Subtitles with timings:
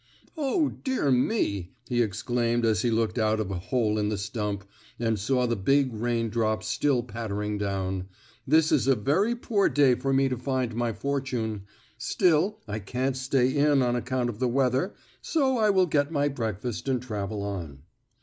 [0.35, 4.65] "Oh, dear me!" he exclaimed as he looked out of a hole in the stump,
[4.99, 8.07] and saw the big rain drops still pattering down,
[8.47, 11.65] "this is a very poor day for me to find my fortune.
[11.99, 16.29] Still, I can't stay in on account of the weather, so I will get my
[16.29, 17.83] breakfast and travel on."